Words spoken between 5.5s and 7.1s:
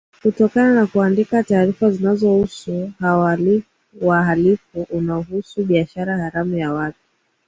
biashara haramu ya watu